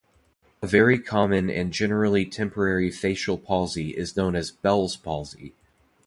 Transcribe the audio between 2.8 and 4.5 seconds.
facial palsy is known as